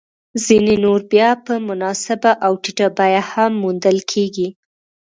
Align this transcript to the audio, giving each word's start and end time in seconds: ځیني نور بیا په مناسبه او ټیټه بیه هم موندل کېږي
ځیني 0.45 0.75
نور 0.85 0.99
بیا 1.11 1.29
په 1.45 1.53
مناسبه 1.67 2.31
او 2.45 2.51
ټیټه 2.63 2.87
بیه 2.97 3.21
هم 3.31 3.51
موندل 3.61 3.97
کېږي 4.11 4.47